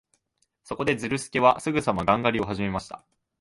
[0.63, 3.05] そこで、ズルスケはすぐさまガン狩りをはじめました。